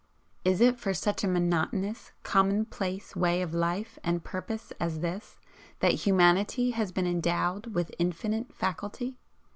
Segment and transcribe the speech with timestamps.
[0.43, 5.37] Is it for such a monotonous, commonplace way of life and purpose as this,
[5.79, 9.19] that humanity has been endowed with 'infinite faculty'?